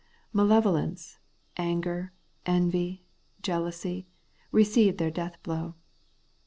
Malevolence, 0.33 1.19
anger, 1.57 2.11
envy, 2.47 3.05
jealousy, 3.43 4.07
receive 4.51 4.97
their 4.97 5.11
death 5.11 5.37
blow. 5.43 5.75